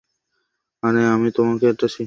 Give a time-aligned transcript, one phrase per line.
[0.83, 1.99] আরে আমি তোমাকে এটা শিক্ষা দিয়েছি?